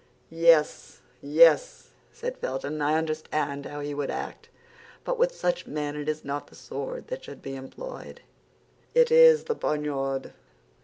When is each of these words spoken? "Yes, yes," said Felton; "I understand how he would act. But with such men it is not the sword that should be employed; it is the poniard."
"Yes, 0.31 1.01
yes," 1.21 1.91
said 2.11 2.35
Felton; 2.39 2.81
"I 2.81 2.95
understand 2.97 3.67
how 3.67 3.81
he 3.81 3.93
would 3.93 4.09
act. 4.09 4.49
But 5.03 5.19
with 5.19 5.31
such 5.35 5.67
men 5.67 5.95
it 5.95 6.09
is 6.09 6.25
not 6.25 6.47
the 6.47 6.55
sword 6.55 7.09
that 7.09 7.23
should 7.23 7.43
be 7.43 7.55
employed; 7.55 8.21
it 8.95 9.11
is 9.11 9.43
the 9.43 9.53
poniard." 9.55 10.33